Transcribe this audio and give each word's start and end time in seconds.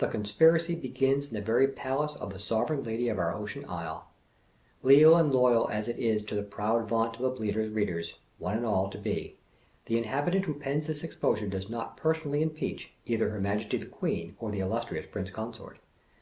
The 0.00 0.06
conspiracy 0.06 0.74
begins 0.74 1.28
in 1.28 1.34
the 1.34 1.40
very 1.40 1.66
Palace 1.66 2.14
of 2.16 2.28
the 2.34 2.38
Sovereign 2.38 2.82
Lady 2.82 3.08
of 3.08 3.18
our 3.18 3.34
Ocean 3.34 3.64
Isle. 3.66 4.08
Leal 4.82 5.16
and 5.16 5.32
loyal 5.32 5.66
as 5.70 5.88
it 5.88 5.98
is 5.98 6.22
the 6.22 6.42
proud 6.42 6.86
vaunt 6.86 7.16
of 7.18 7.22
the 7.22 7.30
Bleater' 7.30 7.62
s 7.64 7.68
readers, 7.70 8.16
one 8.36 8.54
and 8.58 8.66
all, 8.66 8.90
to 8.90 8.98
be, 8.98 9.38
the 9.86 9.96
in 9.96 10.04
habitant 10.04 10.44
who 10.44 10.52
pens 10.52 10.88
this 10.88 11.02
exposure 11.02 11.48
does 11.48 11.70
not 11.70 11.96
personally 11.96 12.42
im 12.42 12.50
peach, 12.50 12.92
either 13.06 13.30
her 13.30 13.40
Majesty 13.40 13.78
the 13.78 13.86
Queen, 13.86 14.36
or 14.38 14.50
the 14.50 14.60
illustrious 14.60 15.04
300 15.06 15.10
Prince 15.10 15.30
Consort. 15.30 15.78